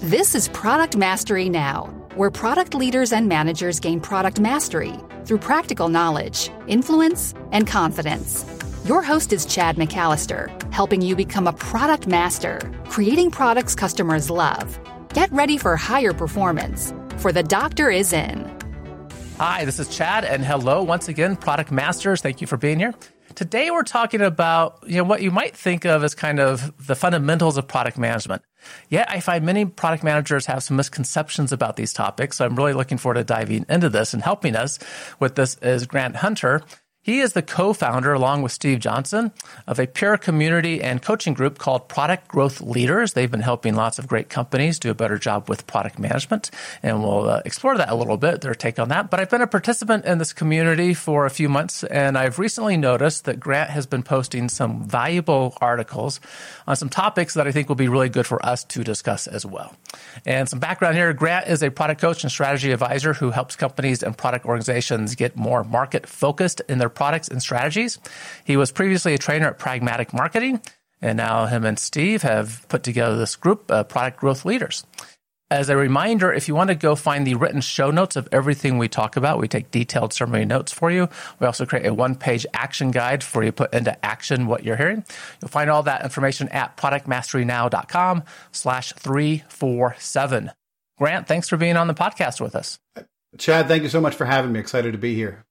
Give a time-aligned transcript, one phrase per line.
[0.00, 4.94] This is Product Mastery Now, where product leaders and managers gain product mastery
[5.24, 8.46] through practical knowledge, influence, and confidence.
[8.84, 14.78] Your host is Chad McAllister, helping you become a product master, creating products customers love.
[15.12, 18.50] Get ready for higher performance, for the doctor is in.
[19.38, 22.20] Hi, this is Chad, and hello once again, product masters.
[22.20, 22.94] Thank you for being here.
[23.34, 26.94] Today we're talking about you know what you might think of as kind of the
[26.94, 28.42] fundamentals of product management.
[28.88, 32.36] Yet I find many product managers have some misconceptions about these topics.
[32.36, 34.78] So I'm really looking forward to diving into this and helping us
[35.18, 36.62] with this is Grant Hunter.
[37.04, 39.30] He is the co-founder, along with Steve Johnson,
[39.66, 43.12] of a peer community and coaching group called Product Growth Leaders.
[43.12, 46.50] They've been helping lots of great companies do a better job with product management,
[46.82, 49.10] and we'll uh, explore that a little bit, their take on that.
[49.10, 52.78] But I've been a participant in this community for a few months, and I've recently
[52.78, 56.20] noticed that Grant has been posting some valuable articles
[56.66, 59.44] on some topics that I think will be really good for us to discuss as
[59.44, 59.76] well.
[60.24, 64.02] And some background here Grant is a product coach and strategy advisor who helps companies
[64.02, 67.98] and product organizations get more market focused in their products and strategies.
[68.44, 70.60] He was previously a trainer at Pragmatic Marketing,
[71.00, 74.84] and now him and Steve have put together this group, uh, Product Growth Leaders.
[75.50, 78.78] As a reminder, if you want to go find the written show notes of everything
[78.78, 81.08] we talk about, we take detailed summary notes for you.
[81.38, 84.64] We also create a one page action guide for you to put into action what
[84.64, 85.04] you're hearing.
[85.40, 90.50] You'll find all that information at productmasterynow.com slash 347.
[90.96, 92.78] Grant, thanks for being on the podcast with us.
[93.38, 94.60] Chad, thank you so much for having me.
[94.60, 95.44] Excited to be here.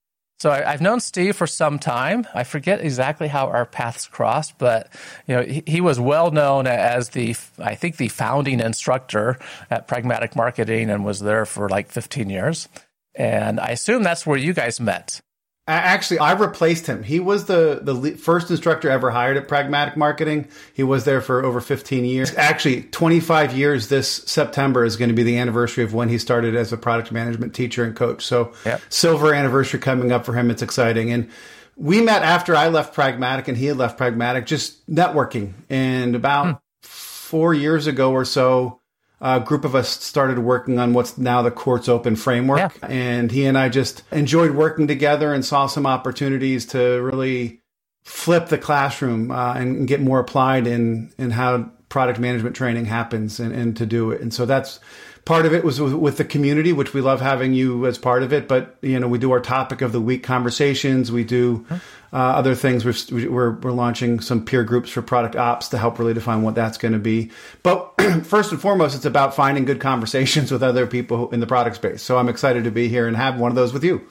[0.44, 2.27] So I, have known Steve for some time.
[2.33, 4.91] I forget exactly how our paths crossed, but
[5.25, 9.39] you know he, he, was well known as the I think the founding instructor
[9.72, 12.67] at Pragmatic Marketing and was there for like 15 years.
[13.16, 15.22] And I assume that's where you guys met.
[15.66, 17.03] Actually, I replaced him.
[17.03, 20.50] He was the the first instructor ever hired at Pragmatic Marketing.
[20.73, 22.36] He was there for over 15 years.
[22.36, 26.53] Actually, 25 years this September is going to be the anniversary of when he started
[26.53, 28.25] as a product management teacher and coach.
[28.25, 28.81] So, yep.
[28.89, 30.52] silver anniversary coming up for him.
[30.52, 31.13] It's exciting.
[31.13, 31.29] And
[31.78, 35.53] we met after I left Pragmatic and he had left Pragmatic, just networking.
[35.69, 36.57] And about hmm.
[36.81, 38.81] four years ago or so,
[39.22, 42.59] a group of us started working on what's now the Quartz Open framework.
[42.59, 42.88] Yeah.
[42.90, 47.62] And he and I just enjoyed working together and saw some opportunities to really
[48.03, 53.40] flip the classroom uh, and get more applied in, in how product management training happens
[53.40, 54.19] and, and to do it.
[54.19, 54.79] And so that's
[55.25, 58.34] part of it was with the community, which we love having you as part of
[58.34, 58.47] it.
[58.47, 61.11] But you know, we do our topic of the week conversations.
[61.11, 61.78] We do uh,
[62.16, 62.85] other things.
[62.85, 66.56] We're, we're we're launching some peer groups for product ops to help really define what
[66.56, 67.31] that's going to be.
[67.63, 71.78] But first and foremost, it's about finding good conversations with other people in the product
[71.78, 72.01] space.
[72.01, 74.05] So I'm excited to be here and have one of those with you.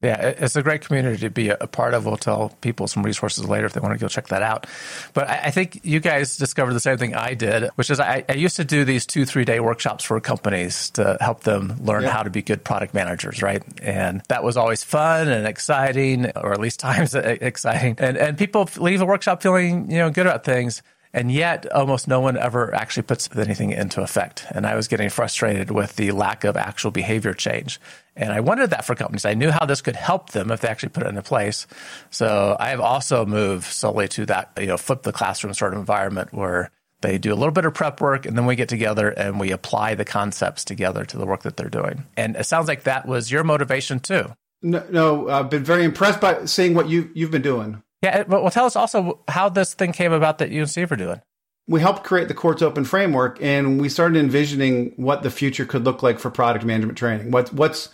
[0.00, 2.06] Yeah, it's a great community to be a part of.
[2.06, 4.68] We'll tell people some resources later if they want to go check that out.
[5.12, 8.34] But I think you guys discovered the same thing I did, which is I, I
[8.34, 12.10] used to do these two, three day workshops for companies to help them learn yeah.
[12.10, 13.60] how to be good product managers, right?
[13.82, 17.96] And that was always fun and exciting, or at least times uh, exciting.
[17.98, 20.80] And, and people leave a workshop feeling, you know, good about things.
[21.18, 24.46] And yet, almost no one ever actually puts anything into effect.
[24.52, 27.80] And I was getting frustrated with the lack of actual behavior change.
[28.14, 29.24] And I wanted that for companies.
[29.24, 31.66] I knew how this could help them if they actually put it into place.
[32.10, 35.80] So I have also moved solely to that, you know, flip the classroom sort of
[35.80, 36.70] environment where
[37.00, 39.50] they do a little bit of prep work and then we get together and we
[39.50, 42.04] apply the concepts together to the work that they're doing.
[42.16, 44.36] And it sounds like that was your motivation too.
[44.62, 47.82] No, no I've been very impressed by seeing what you, you've been doing.
[48.02, 50.92] Yeah, but well, tell us also how this thing came about that you and Steve
[50.92, 51.20] are doing.
[51.66, 55.84] We helped create the Quartz Open framework, and we started envisioning what the future could
[55.84, 57.30] look like for product management training.
[57.30, 57.90] What's what's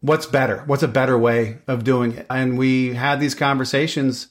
[0.00, 0.62] what's better?
[0.66, 2.26] What's a better way of doing it?
[2.30, 4.28] And we had these conversations,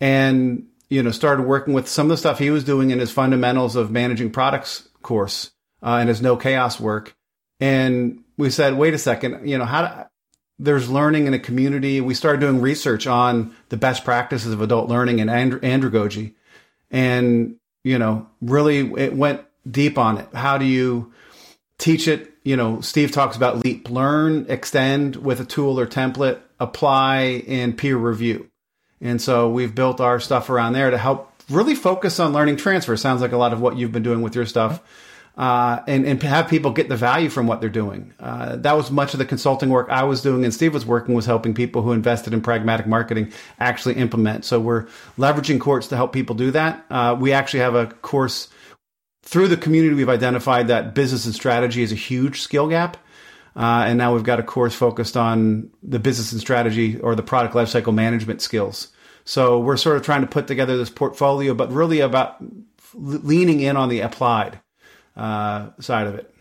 [0.00, 3.10] and you know, started working with some of the stuff he was doing in his
[3.10, 5.50] fundamentals of managing products course
[5.82, 7.16] uh, and his no chaos work.
[7.58, 10.08] And we said, wait a second, you know, how
[10.58, 12.00] there's learning in a community.
[12.00, 16.34] We started doing research on the best practices of adult learning and and- andragogy.
[16.90, 20.28] And, you know, really it went deep on it.
[20.32, 21.12] How do you
[21.78, 22.32] teach it?
[22.42, 27.76] You know, Steve talks about leap, learn, extend with a tool or template, apply and
[27.76, 28.48] peer review.
[29.00, 32.96] And so we've built our stuff around there to help really focus on learning transfer.
[32.96, 34.80] Sounds like a lot of what you've been doing with your stuff
[35.36, 38.14] uh, and, and have people get the value from what they're doing.
[38.18, 41.14] Uh, that was much of the consulting work I was doing and Steve was working
[41.14, 44.44] was helping people who invested in pragmatic marketing actually implement.
[44.46, 44.86] So we're
[45.18, 46.84] leveraging Quartz to help people do that.
[46.90, 48.48] Uh, we actually have a course
[49.22, 49.94] through the community.
[49.94, 52.96] We've identified that business and strategy is a huge skill gap.
[53.54, 57.22] Uh, and now we've got a course focused on the business and strategy or the
[57.22, 58.88] product lifecycle management skills.
[59.24, 62.36] So we're sort of trying to put together this portfolio, but really about
[62.94, 64.60] leaning in on the applied
[65.16, 66.32] uh, side of it.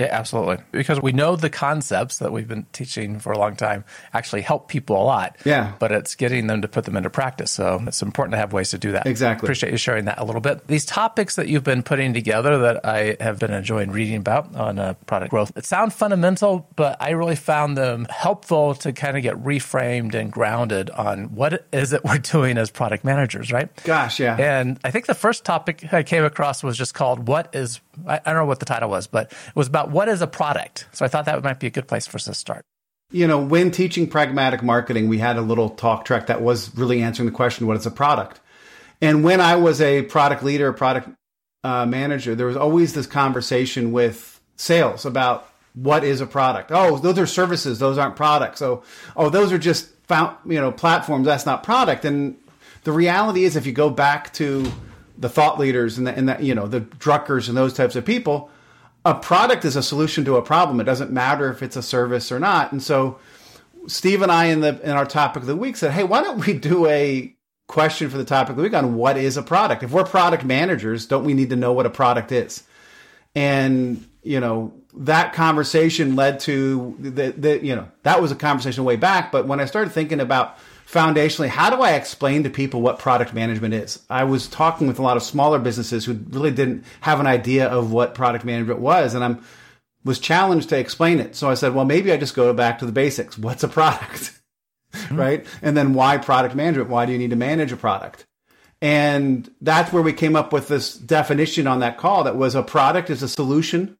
[0.00, 0.56] Yeah, absolutely.
[0.72, 4.68] Because we know the concepts that we've been teaching for a long time actually help
[4.68, 5.36] people a lot.
[5.44, 5.74] Yeah.
[5.78, 7.50] But it's getting them to put them into practice.
[7.50, 9.06] So it's important to have ways to do that.
[9.06, 9.46] Exactly.
[9.46, 10.66] Appreciate you sharing that a little bit.
[10.66, 14.78] These topics that you've been putting together that I have been enjoying reading about on
[14.78, 19.22] uh, product growth, it sound fundamental, but I really found them helpful to kind of
[19.22, 23.68] get reframed and grounded on what is it we're doing as product managers, right?
[23.84, 24.36] Gosh, yeah.
[24.38, 28.20] And I think the first topic I came across was just called What is, I,
[28.24, 30.86] I don't know what the title was, but it was about what is a product.
[30.92, 32.64] So I thought that might be a good place for us to start.
[33.12, 37.02] You know, when teaching pragmatic marketing, we had a little talk track that was really
[37.02, 38.40] answering the question, what is a product?
[39.00, 41.08] And when I was a product leader, product
[41.64, 46.70] uh, manager, there was always this conversation with sales about what is a product.
[46.72, 48.58] Oh, those are services; those aren't products.
[48.58, 48.82] So,
[49.16, 51.26] oh, those are just found, you know platforms.
[51.26, 52.04] That's not product.
[52.04, 52.36] And
[52.84, 54.70] the reality is, if you go back to
[55.18, 58.04] the thought leaders and the, and the you know the Druckers and those types of
[58.04, 58.50] people,
[59.04, 60.80] a product is a solution to a problem.
[60.80, 62.72] It doesn't matter if it's a service or not.
[62.72, 63.18] And so,
[63.86, 66.44] Steve and I in the in our topic of the week said, "Hey, why don't
[66.46, 67.34] we do a
[67.66, 69.82] question for the topic of the week on what is a product?
[69.82, 72.64] If we're product managers, don't we need to know what a product is?"
[73.34, 78.84] And you know that conversation led to the, the you know that was a conversation
[78.84, 79.32] way back.
[79.32, 80.58] But when I started thinking about
[80.90, 84.00] foundationally, how do I explain to people what product management is?
[84.10, 87.68] I was talking with a lot of smaller businesses who really didn't have an idea
[87.68, 89.44] of what product management was, and I'm
[90.02, 91.36] was challenged to explain it.
[91.36, 93.36] So I said, well, maybe I just go back to the basics.
[93.36, 94.32] What's a product?
[94.92, 95.16] Mm-hmm.
[95.20, 95.46] right?
[95.62, 96.88] And then why product management?
[96.88, 98.26] Why do you need to manage a product?
[98.82, 102.62] And that's where we came up with this definition on that call that was a
[102.62, 103.98] product is a solution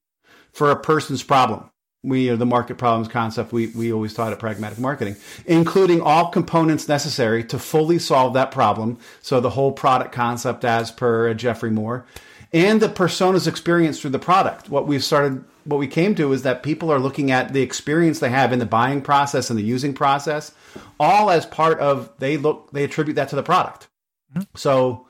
[0.52, 1.70] for a person's problem.
[2.02, 6.30] We are the market problems concept we, we always taught at pragmatic marketing, including all
[6.30, 8.98] components necessary to fully solve that problem.
[9.20, 12.06] So the whole product concept as per Geoffrey Moore
[12.52, 14.68] and the persona's experience through the product.
[14.68, 18.18] What we've started, what we came to is that people are looking at the experience
[18.18, 20.52] they have in the buying process and the using process,
[20.98, 23.88] all as part of they look they attribute that to the product.
[24.34, 24.56] Mm-hmm.
[24.56, 25.06] So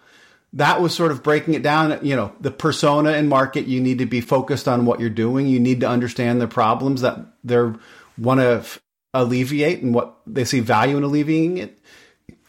[0.55, 2.05] that was sort of breaking it down.
[2.05, 5.47] You know, the persona and market, you need to be focused on what you're doing.
[5.47, 7.77] You need to understand the problems that they're
[8.19, 8.65] want to
[9.15, 11.81] alleviate and what they see value in alleviating it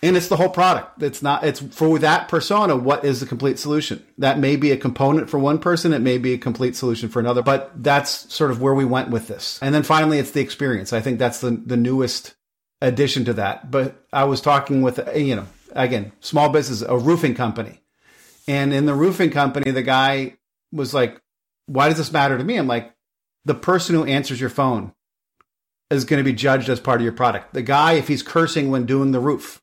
[0.04, 1.02] and it's the whole product.
[1.04, 2.76] It's not, it's for that persona.
[2.76, 4.04] What is the complete solution?
[4.18, 5.94] That may be a component for one person.
[5.94, 9.10] It may be a complete solution for another, but that's sort of where we went
[9.10, 9.60] with this.
[9.62, 10.92] And then finally, it's the experience.
[10.92, 12.34] I think that's the, the newest
[12.82, 13.70] addition to that.
[13.70, 17.81] But I was talking with, you know, again, small business, a roofing company.
[18.48, 20.38] And in the roofing company, the guy
[20.72, 21.22] was like,
[21.68, 22.58] why does this matter to me?
[22.58, 22.94] I'm like,
[23.46, 24.94] the person who answers your phone
[25.90, 27.54] is going to be judged as part of your product.
[27.54, 29.62] The guy, if he's cursing when doing the roof,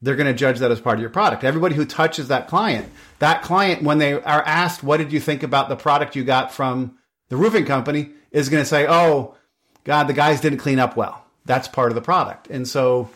[0.00, 1.42] they're going to judge that as part of your product.
[1.42, 2.88] Everybody who touches that client,
[3.18, 6.52] that client, when they are asked, what did you think about the product you got
[6.52, 6.96] from
[7.28, 9.34] the roofing company, is going to say, oh,
[9.84, 11.24] God, the guys didn't clean up well.
[11.44, 12.48] That's part of the product.
[12.48, 13.10] And so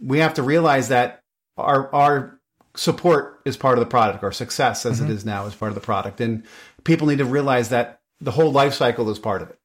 [0.00, 1.22] we have to realize that
[1.56, 2.37] our, our
[2.78, 5.10] support is part of the product, or success as mm-hmm.
[5.10, 6.20] it is now is part of the product.
[6.20, 6.44] And
[6.84, 9.58] people need to realize that the whole life cycle is part of it.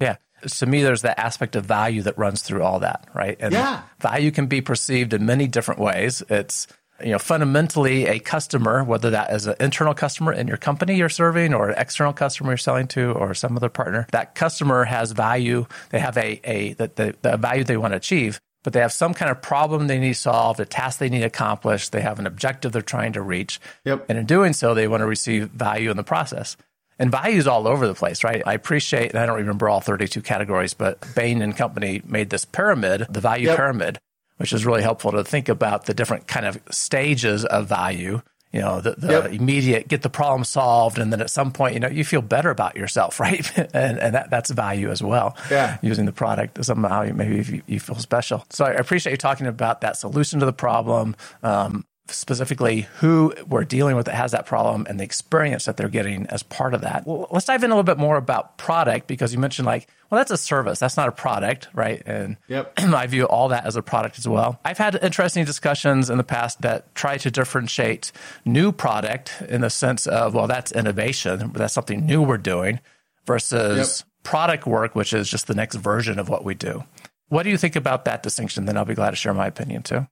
[0.00, 3.36] Yeah to me, there's that aspect of value that runs through all that, right?
[3.40, 3.82] And yeah.
[4.00, 6.22] value can be perceived in many different ways.
[6.28, 6.66] It's
[7.02, 11.08] you know fundamentally a customer, whether that is an internal customer in your company you're
[11.08, 14.06] serving, or an external customer you're selling to, or some other partner.
[14.12, 15.66] That customer has value.
[15.90, 18.40] They have a a the, the, the value they want to achieve.
[18.62, 21.92] But they have some kind of problem they need solved, a task they need accomplished.
[21.92, 23.58] They have an objective they're trying to reach.
[23.84, 24.06] Yep.
[24.08, 26.56] And in doing so, they want to receive value in the process
[27.00, 28.42] and values all over the place, right?
[28.44, 32.44] I appreciate, and I don't remember all 32 categories, but Bain and Company made this
[32.44, 33.56] pyramid, the value yep.
[33.56, 33.98] pyramid,
[34.36, 38.20] which is really helpful to think about the different kind of stages of value.
[38.52, 39.32] You know, the, the yep.
[39.32, 42.50] immediate get the problem solved, and then at some point, you know, you feel better
[42.50, 43.46] about yourself, right?
[43.74, 45.36] and and that, that's value as well.
[45.50, 48.44] Yeah, using the product somehow, maybe you, you, feel special.
[48.50, 51.14] So I appreciate you talking about that solution to the problem.
[51.42, 55.88] Um, specifically who we're dealing with that has that problem and the experience that they're
[55.88, 57.06] getting as part of that.
[57.06, 60.18] Well, let's dive in a little bit more about product because you mentioned like, well,
[60.18, 60.78] that's a service.
[60.78, 62.02] That's not a product, right?
[62.04, 62.72] And yep.
[62.78, 64.58] I view all that as a product as well.
[64.64, 68.12] I've had interesting discussions in the past that try to differentiate
[68.44, 71.52] new product in the sense of, well, that's innovation.
[71.54, 72.80] That's something new we're doing
[73.26, 74.22] versus yep.
[74.24, 76.84] product work, which is just the next version of what we do.
[77.28, 78.64] What do you think about that distinction?
[78.64, 80.06] Then I'll be glad to share my opinion too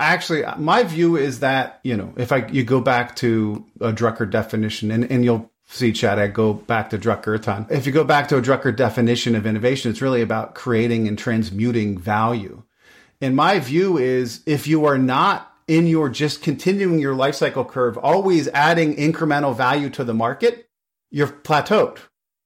[0.00, 4.28] actually my view is that you know if i you go back to a drucker
[4.28, 7.92] definition and, and you'll see chad i go back to drucker a ton if you
[7.92, 12.62] go back to a drucker definition of innovation it's really about creating and transmuting value
[13.20, 17.64] and my view is if you are not in your just continuing your life cycle
[17.64, 20.68] curve always adding incremental value to the market
[21.14, 21.98] you're plateaued,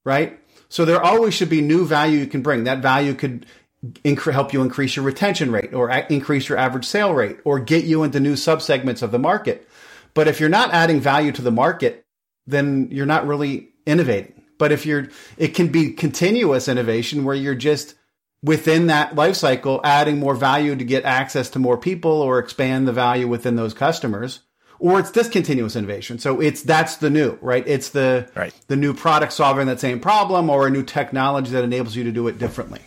[0.05, 0.38] right?
[0.69, 2.64] So there always should be new value you can bring.
[2.64, 3.47] That value could
[3.85, 7.58] inc- help you increase your retention rate or a- increase your average sale rate or
[7.58, 9.68] get you into new subsegments of the market.
[10.14, 12.04] But if you're not adding value to the market,
[12.47, 14.42] then you're not really innovating.
[14.58, 17.94] But if you're, it can be continuous innovation where you're just
[18.42, 22.87] within that life cycle adding more value to get access to more people or expand
[22.87, 24.40] the value within those customers
[24.78, 28.54] or it's discontinuous innovation so it's that's the new right it's the right.
[28.68, 32.12] the new product solving that same problem or a new technology that enables you to
[32.12, 32.80] do it differently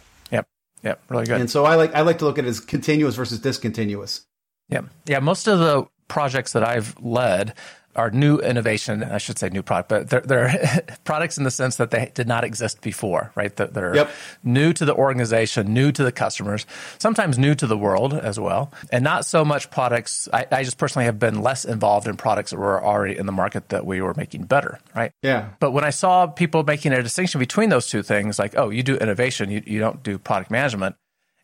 [0.83, 1.39] yep yep really good.
[1.41, 4.25] And so i like i like to look at it as continuous versus discontinuous.
[4.69, 4.81] Yeah.
[5.05, 7.53] Yeah most of the projects that i've led
[7.95, 9.03] are new innovation.
[9.03, 12.27] I should say new product, but they're, they're products in the sense that they did
[12.27, 13.55] not exist before, right?
[13.55, 14.12] That they're yep.
[14.43, 16.65] new to the organization, new to the customers,
[17.00, 20.27] sometimes new to the world as well, and not so much products.
[20.31, 23.31] I, I just personally have been less involved in products that were already in the
[23.31, 25.12] market that we were making better, right?
[25.21, 25.50] Yeah.
[25.60, 28.83] But when I saw people making a distinction between those two things, like, oh, you
[28.83, 30.95] do innovation, you, you don't do product management,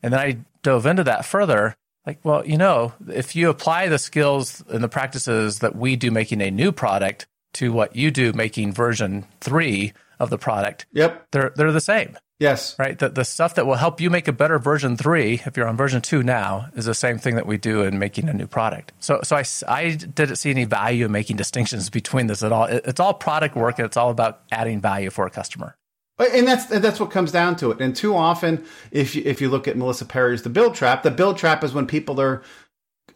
[0.01, 1.75] and then I dove into that further
[2.08, 6.10] like, well, you know, if you apply the skills and the practices that we do
[6.10, 11.28] making a new product to what you do making version three of the product, yep,
[11.32, 12.18] they're they're the same.
[12.40, 12.78] Yes.
[12.78, 12.98] Right.
[12.98, 15.76] The the stuff that will help you make a better version three, if you're on
[15.76, 18.94] version two now, is the same thing that we do in making a new product.
[19.00, 22.66] So so I, I didn't see any value in making distinctions between this at all.
[22.66, 25.76] It, it's all product work and it's all about adding value for a customer.
[26.20, 27.80] And that's that's what comes down to it.
[27.80, 31.12] And too often, if you, if you look at Melissa Perri's The Build Trap, the
[31.12, 32.42] build trap is when people are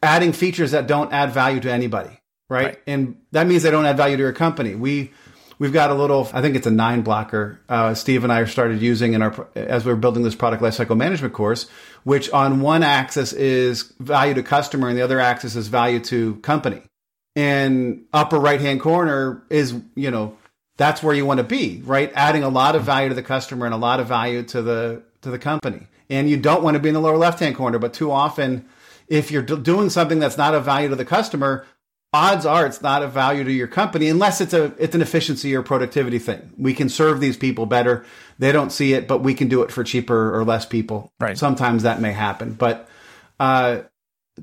[0.03, 2.65] adding features that don't add value to anybody, right?
[2.65, 2.79] right.
[2.85, 4.75] And that means they don't add value to your company.
[4.75, 5.11] We
[5.61, 7.61] we've got a little, I think it's a nine blocker.
[7.69, 10.97] Uh, Steve and I started using in our as we were building this product lifecycle
[10.97, 11.69] management course,
[12.03, 16.35] which on one axis is value to customer and the other axis is value to
[16.37, 16.81] company.
[17.35, 20.35] And upper right hand corner is you know
[20.81, 22.11] that's where you want to be, right?
[22.15, 25.03] Adding a lot of value to the customer and a lot of value to the
[25.21, 25.85] to the company.
[26.09, 28.67] And you don't want to be in the lower left hand corner, but too often,
[29.07, 31.67] if you're doing something that's not of value to the customer,
[32.13, 35.55] odds are it's not of value to your company unless it's a it's an efficiency
[35.55, 36.51] or productivity thing.
[36.57, 38.03] We can serve these people better.
[38.39, 41.13] They don't see it, but we can do it for cheaper or less people.
[41.19, 41.37] Right.
[41.37, 42.89] Sometimes that may happen, but
[43.39, 43.81] uh,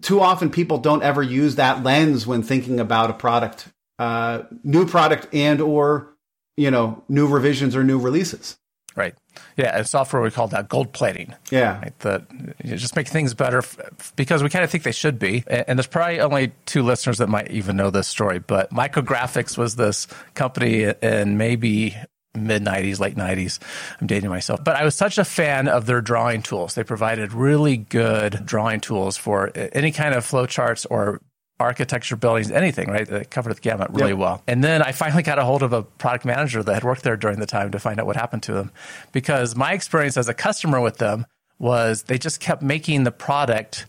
[0.03, 3.67] too often people don't ever use that lens when thinking about a product,
[3.99, 6.15] uh, new product and or
[6.59, 8.59] you know, new revisions or new releases.
[8.97, 9.15] Right.
[9.57, 11.33] Yeah, in software we call that gold plating.
[11.53, 11.79] Yeah.
[11.79, 11.99] Right?
[12.01, 12.27] That
[12.65, 15.45] you just make things better f- because we kind of think they should be.
[15.47, 19.57] And, and, there's probably only two listeners that might even know this story, but Micrografx
[19.57, 21.95] was this company in maybe
[22.35, 23.61] mid 90s, late 90s.
[24.01, 24.65] I'm dating myself.
[24.65, 26.75] But I was such a fan of their drawing tools.
[26.75, 31.21] They provided really good drawing tools for any kind of flowcharts or
[31.61, 33.07] architecture buildings, anything, right?
[33.09, 34.19] That covered the gamut really yep.
[34.19, 34.43] well.
[34.47, 37.17] And then I finally got a hold of a product manager that had worked there
[37.17, 38.71] during the time to find out what happened to them.
[39.13, 41.27] Because my experience as a customer with them
[41.59, 43.87] was they just kept making the product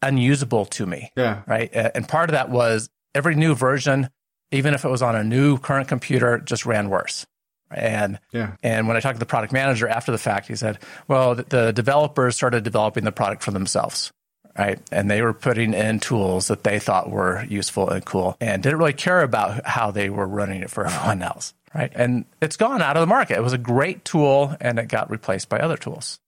[0.00, 1.10] unusable to me.
[1.16, 1.42] Yeah.
[1.46, 1.70] Right.
[1.72, 4.10] And part of that was every new version,
[4.52, 7.26] even if it was on a new current computer, just ran worse.
[7.70, 8.54] And yeah.
[8.62, 11.70] and when I talked to the product manager after the fact, he said, "Well, the
[11.72, 14.10] developers started developing the product for themselves
[14.58, 14.80] right?
[14.90, 18.78] And they were putting in tools that they thought were useful and cool and didn't
[18.78, 21.92] really care about how they were running it for everyone else, right?
[21.94, 23.38] And it's gone out of the market.
[23.38, 26.18] It was a great tool and it got replaced by other tools.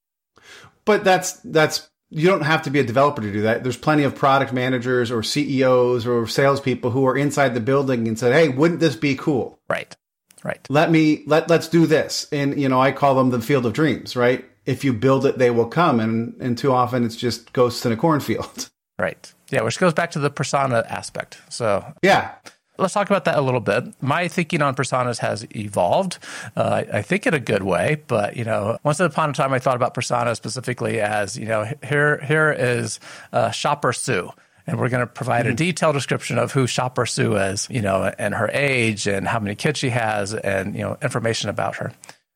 [0.85, 3.63] But that's, that's, you don't have to be a developer to do that.
[3.63, 8.19] There's plenty of product managers or CEOs or salespeople who are inside the building and
[8.19, 9.97] said, "Hey, wouldn't this be cool?" Right,
[10.43, 10.59] right.
[10.69, 12.27] Let me let let's do this.
[12.33, 14.17] And you know, I call them the field of dreams.
[14.17, 14.45] Right?
[14.67, 16.01] If you build it, they will come.
[16.01, 18.71] And, and too often it's just ghosts in a cornfield.
[18.99, 19.33] Right.
[19.51, 21.39] Yeah, which goes back to the persona aspect.
[21.49, 22.33] So, yeah.
[22.77, 23.85] Let's talk about that a little bit.
[24.03, 26.19] My thinking on personas has evolved,
[26.55, 28.03] uh, I think in a good way.
[28.07, 31.67] But you know, once upon a time, I thought about personas specifically as you know,
[31.83, 33.01] here here is
[33.33, 34.31] uh, Shopper Sue,
[34.67, 35.53] and we're going to provide mm-hmm.
[35.53, 39.41] a detailed description of who Shopper Sue is, you know, and her age and how
[39.41, 41.93] many kids she has, and you know, information about her.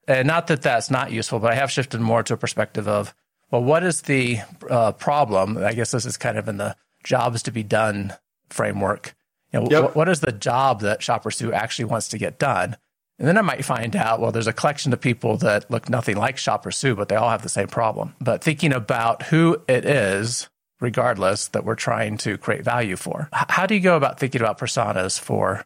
[0.06, 3.14] And not that that's not useful, but I have shifted more to a perspective of,
[3.50, 5.58] well, what is the uh, problem?
[5.58, 8.12] I guess this is kind of in the jobs to be done
[8.50, 9.14] framework.
[9.52, 9.94] You know, yep.
[9.94, 12.76] what is the job that Shopper Sue actually wants to get done?
[13.18, 16.16] And then I might find out, well, there's a collection of people that look nothing
[16.16, 18.14] like Sue, but they all have the same problem.
[18.20, 20.48] But thinking about who it is,
[20.80, 23.28] regardless, that we're trying to create value for.
[23.32, 25.64] How do you go about thinking about personas for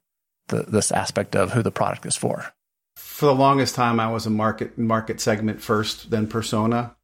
[0.49, 2.53] the, this aspect of who the product is for?
[3.19, 6.95] For the longest time, I was a market market segment first, then persona.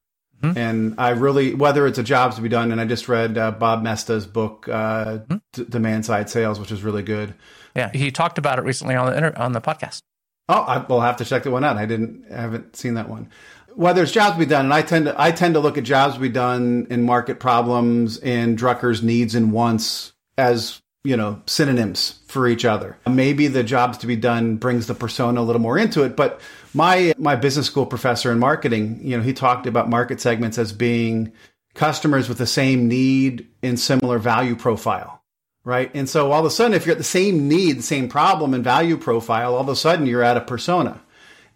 [0.40, 0.56] Mm-hmm.
[0.56, 3.50] And I really, whether it's a jobs to be done, and I just read uh,
[3.50, 5.36] Bob Moesta's book, uh, mm-hmm.
[5.52, 7.34] D- Demand Side Sales, which is really good.
[7.74, 10.02] Yeah, he talked about it recently on the inter- on the podcast.
[10.48, 11.78] Oh, I will have to check that one out.
[11.78, 13.28] I didn't, I haven't seen that one.
[13.74, 15.82] Well, there's jobs to be done, and I tend to I tend to look at
[15.82, 21.40] jobs to be done in market problems and Drucker's needs and wants as you know
[21.46, 22.96] synonyms for each other.
[23.06, 26.40] Maybe the jobs to be done brings the persona a little more into it, but
[26.72, 30.72] my my business school professor in marketing, you know, he talked about market segments as
[30.72, 31.32] being
[31.74, 35.20] customers with the same need and similar value profile
[35.64, 35.90] right?
[35.94, 38.54] And so all of a sudden, if you're at the same need, the same problem
[38.54, 41.00] and value profile, all of a sudden you're at a persona.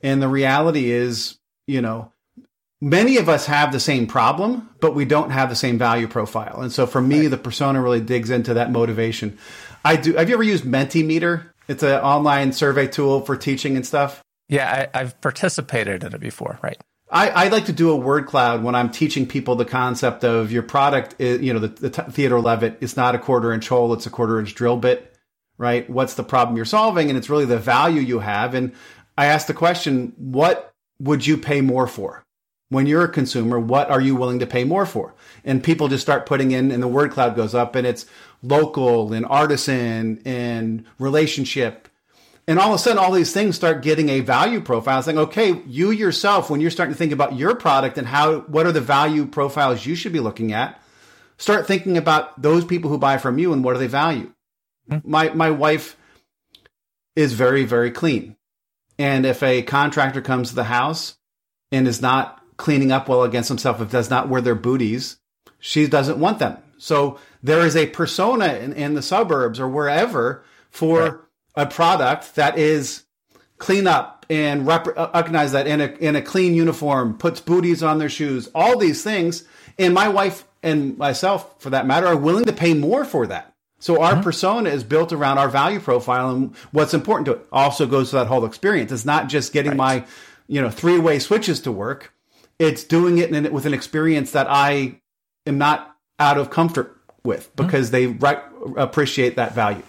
[0.02, 2.12] And the reality is, you know,
[2.80, 6.60] many of us have the same problem, but we don't have the same value profile.
[6.60, 7.30] And so for me, right.
[7.30, 9.38] the persona really digs into that motivation.
[9.84, 10.14] I do.
[10.14, 11.50] Have you ever used Mentimeter?
[11.68, 14.22] It's an online survey tool for teaching and stuff.
[14.48, 16.58] Yeah, I, I've participated in it before.
[16.62, 16.78] Right.
[17.10, 20.52] I, I, like to do a word cloud when I'm teaching people the concept of
[20.52, 21.14] your product.
[21.18, 24.10] Is, you know, the, the Theodore Levitt is not a quarter inch hole; it's a
[24.10, 25.14] quarter inch drill bit.
[25.56, 25.88] Right?
[25.88, 27.08] What's the problem you're solving?
[27.08, 28.54] And it's really the value you have.
[28.54, 28.72] And
[29.16, 32.24] I ask the question: What would you pay more for?
[32.70, 35.14] When you're a consumer, what are you willing to pay more for?
[35.44, 38.04] And people just start putting in, and the word cloud goes up, and it's
[38.42, 41.88] local and artisan and relationship
[42.48, 45.62] and all of a sudden, all these things start getting a value profile saying, okay,
[45.66, 48.80] you yourself, when you're starting to think about your product and how, what are the
[48.80, 50.80] value profiles you should be looking at,
[51.36, 54.32] start thinking about those people who buy from you and what do they value.
[54.90, 55.10] Mm-hmm.
[55.10, 55.94] My, my wife
[57.14, 58.34] is very, very clean.
[58.98, 61.18] And if a contractor comes to the house
[61.70, 65.16] and is not cleaning up well against himself, if does not wear their booties,
[65.58, 66.58] she doesn't want them.
[66.76, 71.14] So there is a persona in, in the suburbs or wherever for, right
[71.58, 73.04] a product that is
[73.58, 77.82] clean up and rep- uh, recognize that in a, in a clean uniform, puts booties
[77.82, 79.44] on their shoes, all these things.
[79.76, 83.52] And my wife and myself, for that matter, are willing to pay more for that.
[83.80, 84.22] So our mm-hmm.
[84.22, 87.46] persona is built around our value profile and what's important to it.
[87.50, 88.92] Also goes to that whole experience.
[88.92, 90.02] It's not just getting right.
[90.02, 90.06] my,
[90.46, 92.12] you know, three way switches to work.
[92.58, 95.00] It's doing it in, with an experience that I
[95.46, 97.66] am not out of comfort with mm-hmm.
[97.66, 98.18] because mm-hmm.
[98.74, 99.82] they appreciate that value.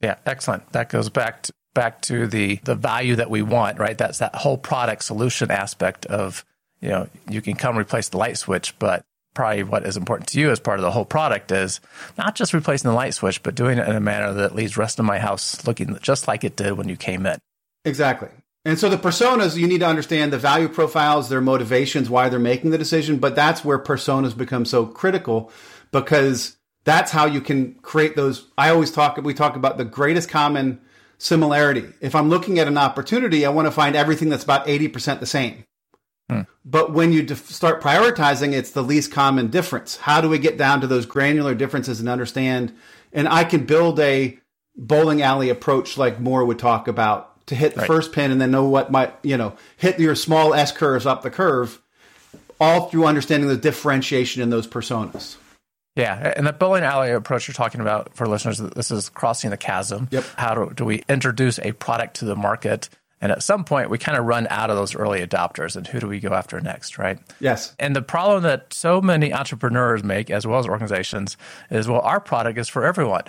[0.00, 0.70] Yeah, excellent.
[0.72, 3.96] That goes back to, back to the the value that we want, right?
[3.96, 6.44] That's that whole product solution aspect of,
[6.80, 10.40] you know, you can come replace the light switch, but probably what is important to
[10.40, 11.80] you as part of the whole product is
[12.18, 14.98] not just replacing the light switch, but doing it in a manner that leaves rest
[14.98, 17.38] of my house looking just like it did when you came in.
[17.84, 18.28] Exactly.
[18.64, 22.38] And so the personas, you need to understand the value profiles, their motivations, why they're
[22.38, 23.18] making the decision.
[23.18, 25.50] But that's where personas become so critical
[25.90, 28.50] because that's how you can create those.
[28.56, 30.80] I always talk, we talk about the greatest common
[31.18, 31.86] similarity.
[32.00, 35.26] If I'm looking at an opportunity, I want to find everything that's about 80% the
[35.26, 35.64] same.
[36.30, 36.42] Hmm.
[36.64, 39.96] But when you def- start prioritizing, it's the least common difference.
[39.96, 42.72] How do we get down to those granular differences and understand?
[43.12, 44.38] And I can build a
[44.76, 47.86] bowling alley approach like Moore would talk about to hit the right.
[47.86, 51.22] first pin and then know what might, you know, hit your small S curves up
[51.22, 51.80] the curve,
[52.60, 55.36] all through understanding the differentiation in those personas.
[55.94, 59.58] Yeah, and the bowling alley approach you're talking about for listeners, this is crossing the
[59.58, 60.08] chasm.
[60.10, 60.24] Yep.
[60.36, 62.88] How do, do we introduce a product to the market?
[63.20, 66.00] And at some point, we kind of run out of those early adopters, and who
[66.00, 67.18] do we go after next, right?
[67.40, 67.74] Yes.
[67.78, 71.36] And the problem that so many entrepreneurs make, as well as organizations,
[71.70, 73.24] is well, our product is for everyone.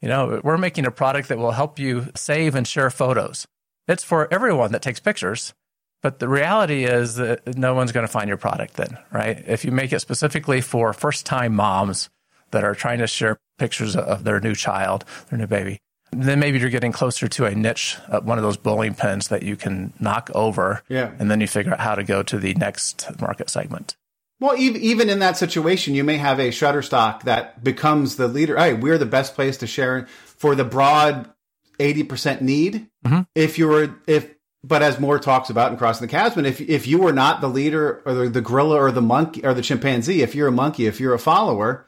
[0.00, 3.46] You know, we're making a product that will help you save and share photos.
[3.86, 5.54] It's for everyone that takes pictures.
[6.02, 9.42] But the reality is that no one's going to find your product then, right?
[9.46, 12.10] If you make it specifically for first time moms
[12.50, 15.78] that are trying to share pictures of their new child, their new baby,
[16.12, 19.42] then maybe you're getting closer to a niche, uh, one of those bowling pins that
[19.42, 20.82] you can knock over.
[20.88, 21.12] Yeah.
[21.18, 23.96] And then you figure out how to go to the next market segment.
[24.40, 28.58] Well, even in that situation, you may have a Shutterstock that becomes the leader.
[28.58, 31.30] Hey, we're the best place to share for the broad
[31.78, 32.88] 80% need.
[33.04, 33.22] Mm-hmm.
[33.34, 36.86] If you were, if but as Moore talks about in Crossing the Chasm, if if
[36.86, 40.22] you were not the leader or the, the gorilla or the monkey or the chimpanzee,
[40.22, 41.86] if you're a monkey, if you're a follower,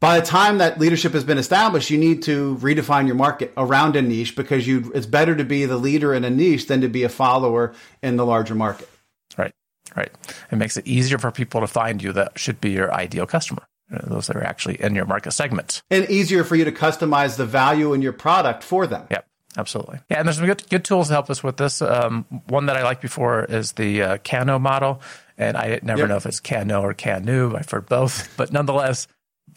[0.00, 3.94] by the time that leadership has been established, you need to redefine your market around
[3.94, 6.88] a niche because you it's better to be the leader in a niche than to
[6.88, 8.88] be a follower in the larger market.
[9.36, 9.52] Right,
[9.94, 10.10] right.
[10.50, 13.62] It makes it easier for people to find you that should be your ideal customer.
[13.92, 15.82] Uh, those that are actually in your market segment.
[15.90, 19.06] And easier for you to customize the value in your product for them.
[19.10, 19.26] Yep.
[19.56, 19.98] Absolutely.
[20.10, 21.82] Yeah, and there's some good, good tools to help us with this.
[21.82, 25.02] Um, one that I liked before is the uh, Kano model,
[25.36, 26.08] and I never yep.
[26.08, 27.56] know if it's Cano or Canu.
[27.56, 29.08] I've heard both, but nonetheless,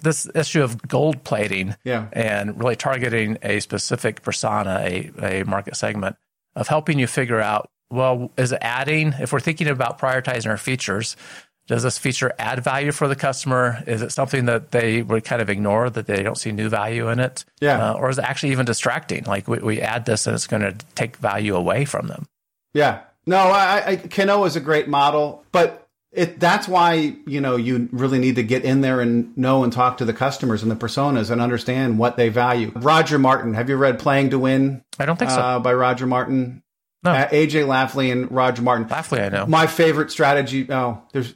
[0.02, 2.08] this issue of gold plating yeah.
[2.12, 6.18] and really targeting a specific persona, a, a market segment,
[6.56, 10.58] of helping you figure out well, is it adding, if we're thinking about prioritizing our
[10.58, 11.16] features,
[11.68, 13.84] does this feature add value for the customer?
[13.88, 17.10] Is it something that they would kind of ignore that they don't see new value
[17.10, 17.44] in it?
[17.60, 17.92] Yeah.
[17.92, 19.24] Uh, or is it actually even distracting?
[19.24, 22.28] Like we, we add this and it's going to take value away from them.
[22.74, 23.02] Yeah.
[23.26, 27.90] No, I, I Kano is a great model, but it that's why you know you
[27.92, 30.76] really need to get in there and know and talk to the customers and the
[30.76, 32.72] personas and understand what they value.
[32.76, 34.84] Roger Martin, have you read Playing to Win?
[35.00, 35.40] I don't think so.
[35.40, 36.62] Uh, by Roger Martin.
[37.04, 37.12] No.
[37.12, 37.60] Uh, A.G.
[37.60, 38.88] Lafley and Roger Martin.
[38.88, 39.46] Lafley, I know.
[39.46, 40.68] My favorite strategy.
[40.72, 41.36] Oh, there's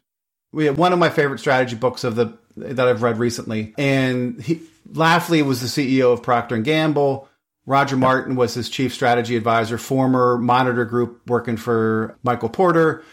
[0.51, 5.43] one of my favorite strategy books of the that I've read recently, and he Lafley
[5.43, 7.27] was the CEO of Procter and Gamble.
[7.65, 13.03] Roger Martin was his chief strategy advisor, former monitor group working for Michael Porter,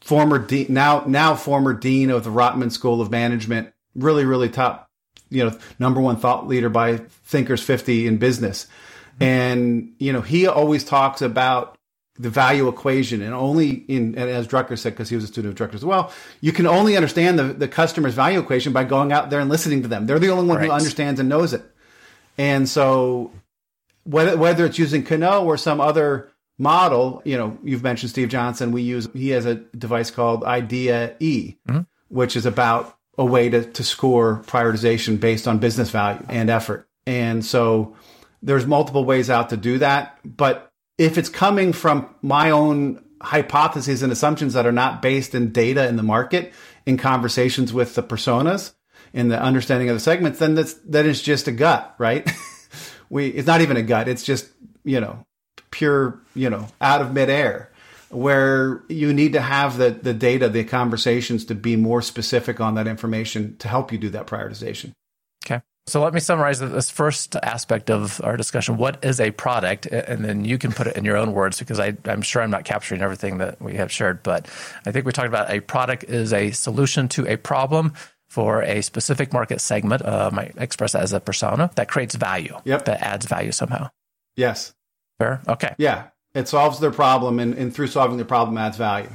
[0.00, 3.72] former de- now now former dean of the Rotman School of Management.
[3.94, 4.90] Really, really top,
[5.30, 8.66] you know, number one thought leader by Thinkers 50 in business.
[9.18, 9.22] Hmm.
[9.22, 11.78] And you know, he always talks about
[12.16, 15.68] the value equation and only in as Drucker said because he was a student of
[15.68, 19.30] Drucker as well you can only understand the, the customer's value equation by going out
[19.30, 20.06] there and listening to them.
[20.06, 20.66] They're the only one Right.
[20.66, 21.62] who understands and knows it.
[22.38, 23.32] And so
[24.04, 28.70] whether, whether it's using Kano or some other model you know you've mentioned Steve Johnson
[28.70, 31.80] we use he has a device called Idea E mm-hmm.
[32.08, 36.88] which is about a way to, to score prioritization based on business value and effort.
[37.06, 37.96] And so
[38.42, 44.02] there's multiple ways out to do that but if it's coming from my own hypotheses
[44.02, 46.52] and assumptions that are not based in data in the market
[46.84, 48.74] in conversations with the personas
[49.12, 52.30] in the understanding of the segments then that's that is just a gut right
[53.08, 54.48] we it's not even a gut it's just
[54.84, 55.24] you know
[55.70, 57.70] pure you know out of midair
[58.14, 62.74] where you need to have the the data the conversations to be more specific on
[62.74, 64.92] that information to help you do that prioritization.
[65.86, 68.78] So let me summarize this first aspect of our discussion.
[68.78, 69.84] What is a product?
[69.86, 72.50] And then you can put it in your own words because I, I'm sure I'm
[72.50, 74.22] not capturing everything that we have shared.
[74.22, 74.46] But
[74.86, 77.92] I think we talked about a product is a solution to a problem
[78.28, 80.02] for a specific market segment.
[80.02, 82.56] Uh, might express as a persona that creates value.
[82.64, 82.86] Yep.
[82.86, 83.90] That adds value somehow.
[84.36, 84.74] yes
[85.18, 85.42] Fair.
[85.46, 85.74] Okay.
[85.78, 89.10] yeah it solves their problem and, and through solving their problem adds value.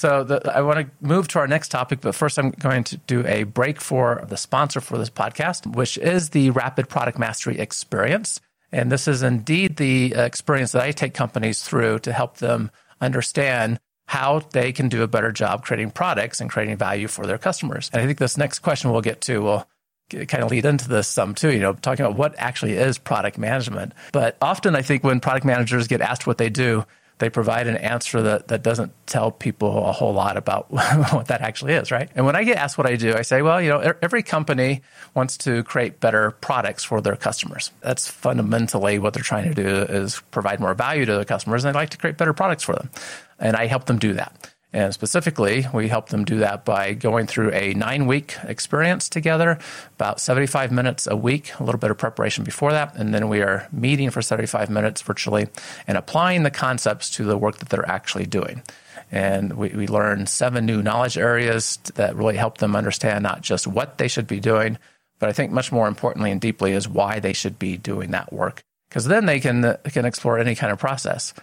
[0.00, 2.96] So the, I want to move to our next topic, but first I'm going to
[2.96, 7.58] do a break for the sponsor for this podcast, which is the Rapid Product Mastery
[7.58, 8.40] Experience.
[8.72, 12.70] And this is indeed the uh, experience that I take companies through to help them
[13.02, 17.36] understand how they can do a better job creating products and creating value for their
[17.36, 17.90] customers.
[17.92, 19.68] And I think this next question we'll get to will
[20.08, 23.36] kind of lead into this some too, you know, talking about what actually is product
[23.36, 23.92] management.
[24.12, 26.86] But often I think when product managers get asked what they do,
[27.20, 30.70] they provide an answer that, that doesn't tell people a whole lot about
[31.12, 32.10] what that actually is, right?
[32.14, 34.82] And when I get asked what I do, I say, well, you know, every company
[35.14, 37.70] wants to create better products for their customers.
[37.80, 41.74] That's fundamentally what they're trying to do is provide more value to their customers and
[41.74, 42.90] they like to create better products for them.
[43.38, 44.52] And I help them do that.
[44.72, 49.58] And specifically, we help them do that by going through a nine week experience together,
[49.94, 52.94] about 75 minutes a week, a little bit of preparation before that.
[52.94, 55.48] And then we are meeting for 75 minutes virtually
[55.88, 58.62] and applying the concepts to the work that they're actually doing.
[59.10, 63.66] And we, we learn seven new knowledge areas that really help them understand not just
[63.66, 64.78] what they should be doing,
[65.18, 68.32] but I think much more importantly and deeply is why they should be doing that
[68.32, 68.62] work.
[68.88, 71.34] Because then they can, can explore any kind of process.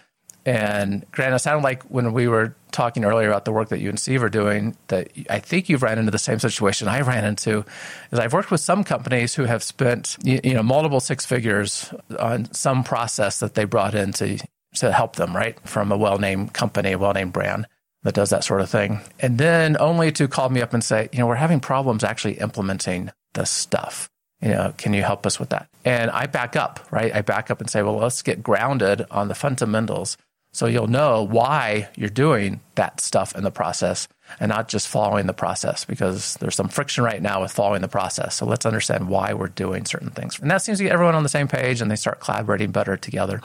[0.48, 3.90] And Grant, it sounded like when we were talking earlier about the work that you
[3.90, 7.26] and Steve are doing, that I think you've ran into the same situation I ran
[7.26, 7.66] into.
[8.10, 12.50] Is I've worked with some companies who have spent you know multiple six figures on
[12.54, 14.38] some process that they brought in to
[14.76, 17.66] to help them, right, from a well-named company, a well-named brand
[18.04, 21.10] that does that sort of thing, and then only to call me up and say,
[21.12, 24.08] you know, we're having problems actually implementing the stuff
[24.40, 25.68] you know, can you help us with that?
[25.84, 27.12] And I back up, right?
[27.12, 30.16] I back up and say, well, let's get grounded on the fundamentals
[30.52, 34.08] so you'll know why you're doing that stuff in the process
[34.40, 37.88] and not just following the process because there's some friction right now with following the
[37.88, 38.34] process.
[38.34, 40.38] So let's understand why we're doing certain things.
[40.40, 42.96] And that seems to get everyone on the same page and they start collaborating better
[42.96, 43.40] together.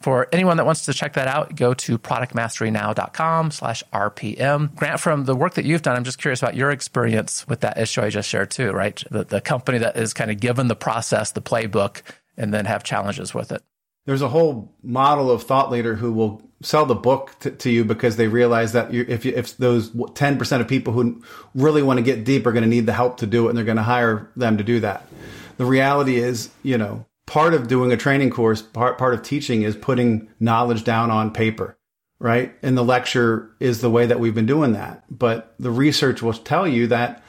[0.00, 4.74] For anyone that wants to check that out, go to productmasterynow.com slash RPM.
[4.74, 7.78] Grant, from the work that you've done, I'm just curious about your experience with that
[7.78, 9.02] issue I just shared too, right?
[9.10, 12.02] The, the company that is kind of given the process, the playbook,
[12.36, 13.62] and then have challenges with it.
[14.06, 17.84] There's a whole model of thought leader who will sell the book to, to you
[17.84, 21.22] because they realize that you, if you, if those 10% of people who
[21.54, 23.58] really want to get deep are going to need the help to do it and
[23.58, 25.06] they're going to hire them to do that.
[25.56, 29.62] The reality is, you know, part of doing a training course, part, part of teaching
[29.62, 31.78] is putting knowledge down on paper,
[32.18, 32.54] right?
[32.62, 35.04] And the lecture is the way that we've been doing that.
[35.10, 37.22] But the research will tell you that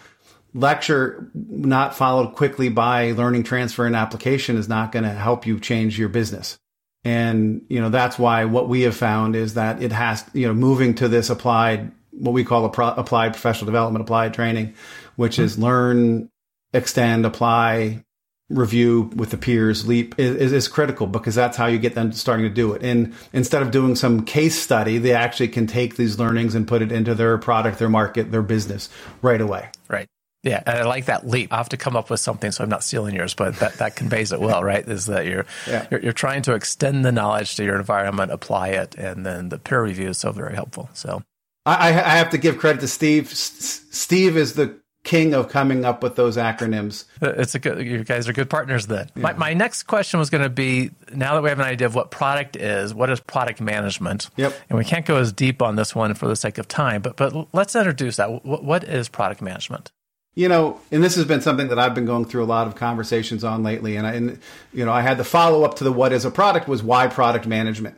[0.53, 5.59] lecture not followed quickly by learning transfer and application is not going to help you
[5.59, 6.57] change your business.
[7.05, 10.55] And, you know, that's why what we have found is that it has, you know,
[10.55, 14.73] moving to this applied, what we call a pro- applied professional development, applied training,
[15.15, 15.63] which is mm-hmm.
[15.63, 16.29] learn,
[16.73, 18.03] extend, apply,
[18.49, 22.45] review with the peers leap is, is, critical because that's how you get them starting
[22.45, 22.83] to do it.
[22.83, 26.83] And instead of doing some case study they actually can take these learnings and put
[26.83, 28.89] it into their product their market their business
[29.23, 29.69] right away.
[29.89, 30.07] Right
[30.45, 31.51] yeah, and I like that leap.
[31.51, 33.95] I have to come up with something, so I'm not stealing yours, but that, that
[33.95, 34.87] conveys it well, right?
[34.87, 35.87] Is that you're, yeah.
[35.89, 39.57] you're, you're trying to extend the knowledge to your environment, apply it, and then the
[39.57, 40.87] peer review is so very helpful.
[40.93, 41.23] So
[41.65, 43.31] I, I have to give credit to Steve.
[43.31, 47.05] S- Steve is the king of coming up with those acronyms.
[47.23, 47.83] Uh, it's a good.
[47.83, 49.09] You guys are good partners then.
[49.15, 49.23] Yeah.
[49.23, 51.95] My, my next question was going to be: now that we have an idea of
[51.95, 54.29] what product is, what is product management?
[54.37, 54.53] Yep.
[54.69, 57.15] And we can't go as deep on this one for the sake of time, but
[57.15, 58.45] but let's introduce that.
[58.45, 59.91] what, what is product management?
[60.35, 62.75] You know, and this has been something that I've been going through a lot of
[62.75, 63.95] conversations on lately.
[63.95, 64.39] And I, and,
[64.73, 67.07] you know, I had the follow up to the what is a product was why
[67.07, 67.97] product management.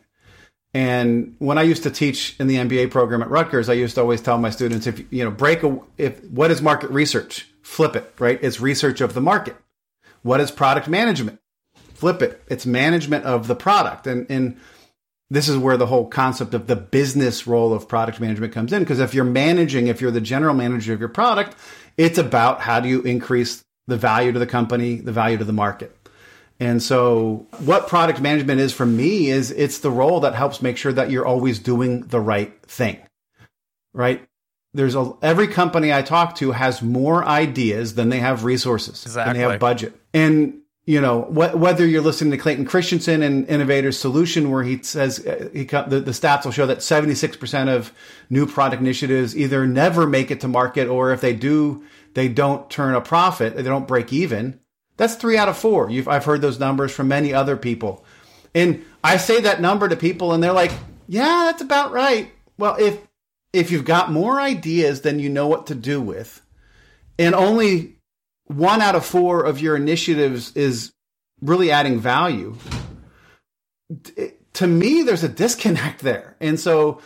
[0.73, 4.01] And when I used to teach in the MBA program at Rutgers, I used to
[4.01, 7.95] always tell my students, if you know, break a, if what is market research, flip
[7.95, 8.37] it, right?
[8.43, 9.55] It's research of the market.
[10.21, 11.39] What is product management?
[11.93, 12.43] Flip it.
[12.47, 14.05] It's management of the product.
[14.05, 14.57] And, and
[15.31, 18.83] this is where the whole concept of the business role of product management comes in.
[18.83, 21.55] Because if you're managing, if you're the general manager of your product,
[21.97, 25.53] it's about how do you increase the value to the company, the value to the
[25.53, 25.93] market.
[26.59, 30.77] And so what product management is for me is it's the role that helps make
[30.77, 32.99] sure that you're always doing the right thing.
[33.93, 34.27] Right?
[34.73, 39.33] There's a, every company I talk to has more ideas than they have resources, exactly.
[39.33, 39.99] than they have budget.
[40.13, 44.81] And you know, wh- whether you're listening to Clayton Christensen and Innovator's Solution, where he
[44.81, 47.91] says uh, he the, the stats will show that 76% of
[48.29, 52.69] new product initiatives either never make it to market, or if they do, they don't
[52.69, 54.61] turn a profit, they don't break even.
[54.95, 58.05] That's three out of 4 You've, I've heard those numbers from many other people,
[58.55, 60.71] and I say that number to people, and they're like,
[61.07, 62.97] "Yeah, that's about right." Well, if
[63.51, 66.41] if you've got more ideas than you know what to do with,
[67.19, 67.96] and only
[68.47, 70.91] one out of four of your initiatives is
[71.41, 72.57] really adding value,
[74.53, 76.35] to me, there's a disconnect there.
[76.41, 77.01] And so,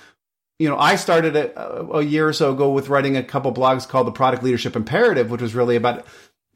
[0.58, 1.60] you know, I started a,
[1.92, 5.30] a year or so ago with writing a couple blogs called the Product Leadership Imperative,
[5.30, 6.06] which was really about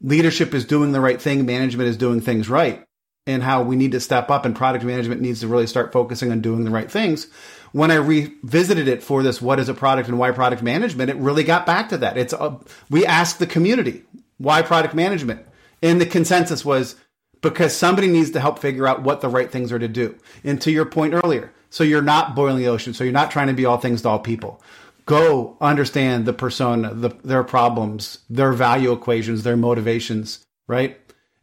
[0.00, 2.84] leadership is doing the right thing, management is doing things right,
[3.26, 6.30] and how we need to step up and product management needs to really start focusing
[6.30, 7.26] on doing the right things.
[7.72, 11.16] When I revisited it for this, what is a product and why product management, it
[11.16, 12.16] really got back to that.
[12.16, 14.04] It's a, we asked the community,
[14.38, 15.46] why product management?
[15.82, 16.96] And the consensus was
[17.42, 20.16] because somebody needs to help figure out what the right things are to do.
[20.42, 22.94] And to your point earlier, so you're not boiling the ocean.
[22.94, 24.62] So you're not trying to be all things to all people.
[25.04, 30.98] Go understand the persona, the, their problems, their value equations, their motivations, right?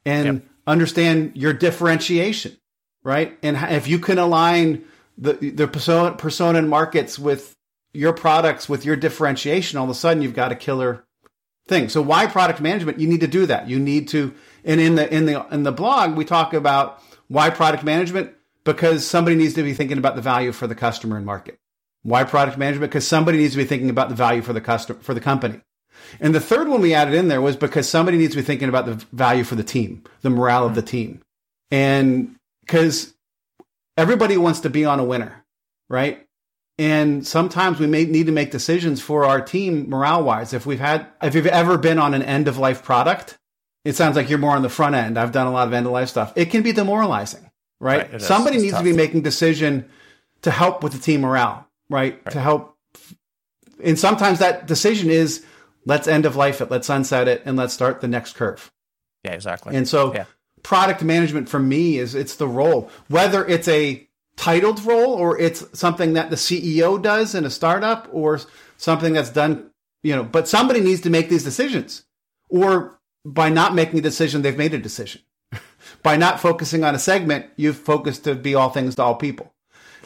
[0.06, 0.44] And yep.
[0.68, 2.58] understand your differentiation,
[3.04, 3.38] right?
[3.42, 4.84] And if you can align
[5.18, 7.56] the, the persona, persona and markets with
[7.94, 11.06] your products, with your differentiation, all of a sudden you've got a killer
[11.68, 11.90] thing.
[11.90, 13.00] So why product management?
[13.00, 13.68] You need to do that.
[13.68, 17.50] You need to, and in the, in the, in the blog, we talk about why
[17.50, 18.34] product management?
[18.64, 21.60] Because somebody needs to be thinking about the value for the customer and market.
[22.04, 22.92] Why product management?
[22.92, 25.62] Because somebody needs to be thinking about the value for the customer, for the company.
[26.20, 28.70] And the third one we added in there was because somebody needs to be thinking
[28.70, 31.22] about the value for the team, the morale of the team.
[31.72, 33.14] And because
[33.98, 35.44] everybody wants to be on a winner,
[35.90, 36.26] right?
[36.78, 40.54] And sometimes we may need to make decisions for our team morale wise.
[40.54, 43.38] If we've had, if you've ever been on an end of life product,
[43.86, 45.18] it sounds like you're more on the front end.
[45.18, 46.34] I've done a lot of end of life stuff.
[46.36, 48.12] It can be demoralizing, right?
[48.12, 48.82] right Somebody needs tough.
[48.82, 49.90] to be making decision
[50.42, 52.20] to help with the team morale, right?
[52.26, 52.32] right?
[52.32, 52.76] To help.
[53.84, 55.46] And sometimes that decision is
[55.86, 58.72] let's end of life it, let's sunset it, and let's start the next curve.
[59.24, 59.76] Yeah, exactly.
[59.76, 60.26] And so yeah.
[60.64, 65.66] product management for me is it's the role, whether it's a titled role or it's
[65.78, 68.40] something that the CEO does in a startup or
[68.78, 69.70] something that's done,
[70.02, 72.06] you know, but somebody needs to make these decisions.
[72.50, 75.22] Or by not making a decision, they've made a decision.
[76.04, 79.54] by not focusing on a segment, you've focused to be all things to all people.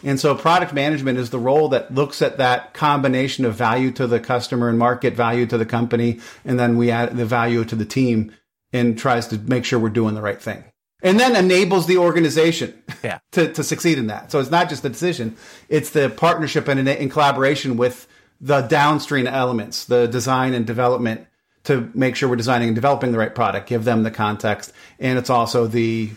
[0.03, 4.05] And so product management is the role that looks at that combination of value to
[4.05, 6.19] the customer and market value to the company.
[6.45, 8.31] And then we add the value to the team
[8.71, 10.65] and tries to make sure we're doing the right thing
[11.01, 13.19] and then enables the organization yeah.
[13.31, 14.31] to, to succeed in that.
[14.31, 15.35] So it's not just the decision,
[15.69, 18.07] it's the partnership and in, in collaboration with
[18.39, 21.27] the downstream elements, the design and development
[21.63, 24.71] to make sure we're designing and developing the right product, give them the context.
[24.99, 26.11] And it's also the,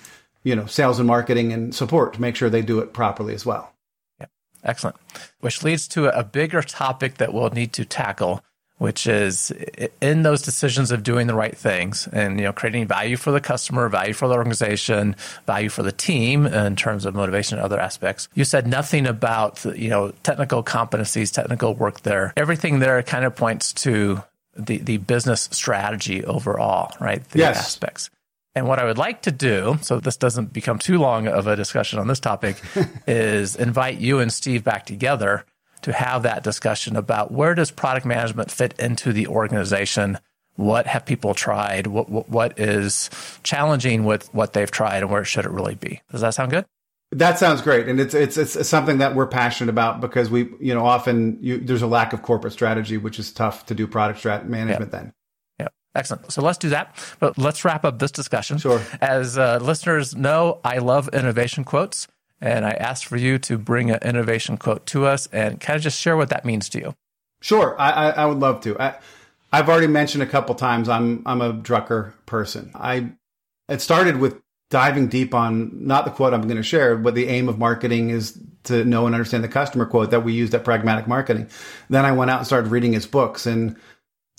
[0.45, 3.45] you know, sales and marketing and support to make sure they do it properly as
[3.45, 3.73] well.
[4.21, 4.27] Yeah.
[4.62, 4.97] Excellent.
[5.40, 8.45] Which leads to a bigger topic that we'll need to tackle
[8.81, 9.53] which is
[10.01, 13.40] in those decisions of doing the right things and you know creating value for the
[13.40, 15.14] customer, value for the organization,
[15.47, 18.29] value for the team in terms of motivation and other aspects.
[18.33, 22.33] You said nothing about you know technical competencies, technical work there.
[22.38, 24.23] Everything there kind of points to
[24.57, 27.23] the the business strategy overall, right?
[27.33, 27.59] The yes.
[27.59, 28.09] aspects.
[28.55, 31.55] And what I would like to do, so this doesn't become too long of a
[31.55, 32.57] discussion on this topic,
[33.07, 35.45] is invite you and Steve back together
[35.83, 40.19] to have that discussion about where does product management fit into the organization?
[40.57, 41.87] What have people tried?
[41.87, 43.09] What, what, what is
[43.43, 46.03] challenging with what they've tried and where should it really be?
[46.11, 46.66] Does that sound good?
[47.12, 50.73] That sounds great, and it's it's it's something that we're passionate about because we you
[50.73, 54.23] know often you, there's a lack of corporate strategy, which is tough to do product
[54.23, 54.93] strat management.
[54.93, 55.12] Then,
[55.59, 56.31] yeah, excellent.
[56.31, 58.59] So let's do that, but let's wrap up this discussion.
[58.59, 58.81] Sure.
[59.01, 62.07] As uh, listeners know, I love innovation quotes,
[62.40, 65.83] and I asked for you to bring an innovation quote to us and kind of
[65.83, 66.94] just share what that means to you.
[67.42, 68.79] Sure, I I, I would love to.
[68.81, 68.96] I,
[69.53, 72.70] I've already mentioned a couple times I'm I'm a Drucker person.
[72.74, 73.12] I
[73.68, 77.26] it started with diving deep on not the quote I'm going to share, but the
[77.26, 80.64] aim of marketing is to know and understand the customer quote that we used at
[80.64, 81.48] Pragmatic Marketing.
[81.88, 83.76] Then I went out and started reading his books, and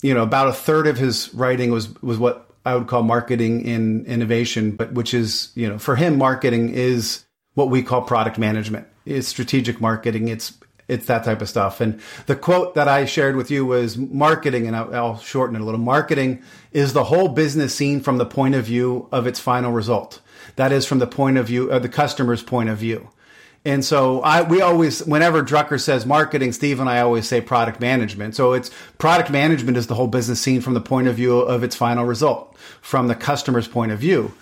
[0.01, 3.65] you know, about a third of his writing was was what I would call marketing
[3.65, 8.37] in innovation, but which is you know, for him, marketing is what we call product
[8.37, 8.87] management.
[9.05, 10.27] It's strategic marketing.
[10.27, 10.53] It's
[10.87, 11.79] it's that type of stuff.
[11.79, 15.61] And the quote that I shared with you was marketing, and I'll, I'll shorten it
[15.61, 15.79] a little.
[15.79, 20.19] Marketing is the whole business seen from the point of view of its final result.
[20.57, 23.09] That is from the point of view of the customer's point of view.
[23.63, 27.79] And so I, we always, whenever Drucker says marketing, Steve and I always say product
[27.79, 28.35] management.
[28.35, 31.63] So it's product management is the whole business seen from the point of view of
[31.63, 34.33] its final result, from the customer's point of view.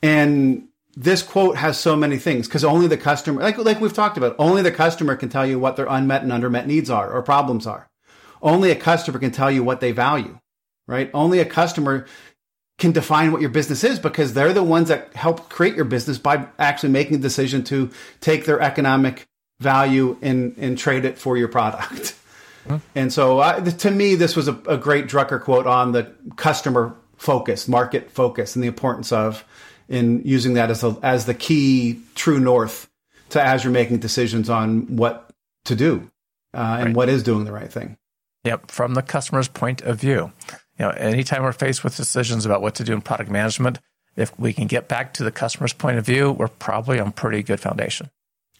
[0.00, 0.67] And
[1.00, 4.34] this quote has so many things because only the customer, like, like we've talked about,
[4.36, 7.68] only the customer can tell you what their unmet and undermet needs are or problems
[7.68, 7.88] are.
[8.42, 10.40] Only a customer can tell you what they value,
[10.88, 11.08] right?
[11.14, 12.06] Only a customer
[12.78, 16.18] can define what your business is because they're the ones that help create your business
[16.18, 19.24] by actually making a decision to take their economic
[19.60, 22.16] value and, and trade it for your product.
[22.66, 22.76] Mm-hmm.
[22.96, 26.96] And so uh, to me, this was a, a great Drucker quote on the customer
[27.16, 29.44] focus, market focus, and the importance of
[29.88, 32.88] in using that as, a, as the key true north
[33.30, 35.30] to as you're making decisions on what
[35.64, 36.10] to do
[36.54, 36.96] uh, and right.
[36.96, 37.96] what is doing the right thing.
[38.44, 40.32] Yep, from the customer's point of view.
[40.78, 43.78] You know, anytime we're faced with decisions about what to do in product management,
[44.16, 47.42] if we can get back to the customer's point of view, we're probably on pretty
[47.42, 48.10] good foundation.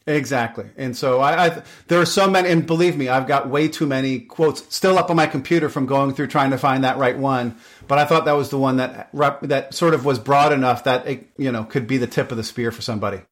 [0.06, 0.64] Exactly.
[0.76, 3.86] And so I, I, there are so many, and believe me, I've got way too
[3.86, 7.18] many quotes still up on my computer from going through trying to find that right
[7.18, 7.56] one.
[7.88, 9.08] But I thought that was the one that
[9.42, 12.36] that sort of was broad enough that it, you know, could be the tip of
[12.36, 13.22] the spear for somebody.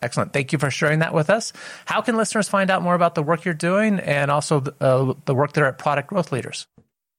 [0.00, 0.32] Excellent.
[0.32, 1.52] Thank you for sharing that with us.
[1.84, 5.12] How can listeners find out more about the work you're doing and also the, uh,
[5.24, 6.66] the work there at Product Growth Leaders?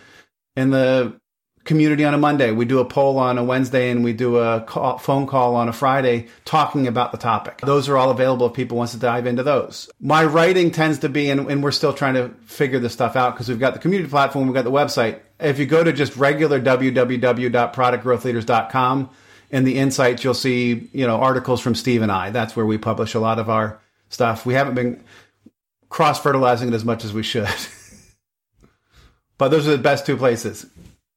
[0.56, 1.18] in the
[1.64, 2.50] community on a Monday.
[2.52, 5.68] We do a poll on a Wednesday and we do a call, phone call on
[5.68, 7.58] a Friday talking about the topic.
[7.58, 9.90] Those are all available if people wants to dive into those.
[10.00, 13.34] My writing tends to be, and, and we're still trying to figure this stuff out
[13.34, 15.18] because we've got the community platform, we've got the website.
[15.40, 19.10] If you go to just regular www.productgrowthleaders.com
[19.50, 22.30] in the insights, you'll see, you know, articles from Steve and I.
[22.30, 24.44] That's where we publish a lot of our stuff.
[24.44, 25.02] We haven't been
[25.88, 27.48] cross fertilizing it as much as we should.
[29.38, 30.66] but those are the best two places.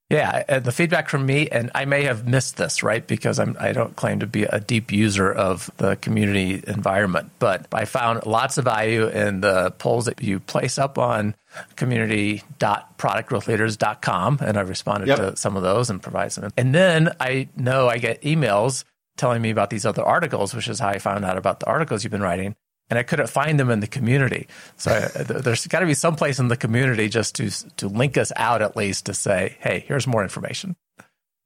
[0.09, 3.05] Yeah, and the feedback from me, and I may have missed this, right?
[3.05, 7.67] Because I'm, I don't claim to be a deep user of the community environment, but
[7.71, 11.35] I found lots of value in the polls that you place up on
[11.75, 15.17] community.productgrowthleaders.com, and I responded yep.
[15.17, 16.49] to some of those and provide some.
[16.57, 20.79] And then I know I get emails telling me about these other articles, which is
[20.79, 22.55] how I found out about the articles you've been writing
[22.89, 24.47] and I couldn't find them in the community.
[24.77, 27.87] So uh, I, there's got to be some place in the community just to to
[27.87, 30.75] link us out at least to say, hey, here's more information.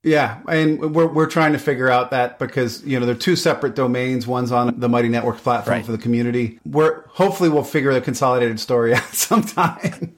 [0.04, 3.74] Yeah, and we're we're trying to figure out that because you know they're two separate
[3.74, 4.28] domains.
[4.28, 5.86] One's on the Mighty Networks platform right.
[5.86, 6.60] for the community.
[6.66, 10.18] We're hopefully we'll figure the consolidated story out sometime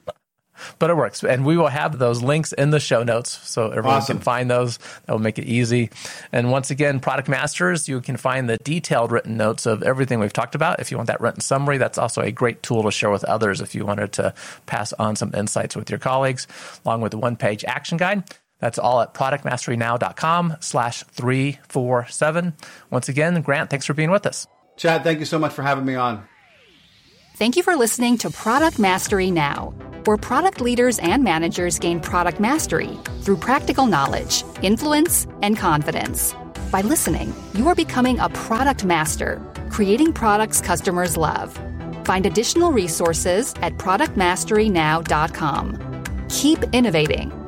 [0.78, 1.22] but it works.
[1.24, 4.18] And we will have those links in the show notes so everyone awesome.
[4.18, 4.78] can find those.
[5.06, 5.90] That will make it easy.
[6.32, 10.32] And once again, Product Masters, you can find the detailed written notes of everything we've
[10.32, 10.80] talked about.
[10.80, 13.60] If you want that written summary, that's also a great tool to share with others
[13.60, 14.34] if you wanted to
[14.66, 16.46] pass on some insights with your colleagues,
[16.84, 18.24] along with the one page action guide.
[18.58, 22.54] That's all at productmasterynow.com slash 347.
[22.90, 24.46] Once again, Grant, thanks for being with us.
[24.76, 26.26] Chad, thank you so much for having me on.
[27.38, 29.74] Thank you for listening to Product Mastery Now,
[30.06, 36.34] where product leaders and managers gain product mastery through practical knowledge, influence, and confidence.
[36.72, 41.52] By listening, you are becoming a product master, creating products customers love.
[42.06, 46.04] Find additional resources at productmasterynow.com.
[46.30, 47.45] Keep innovating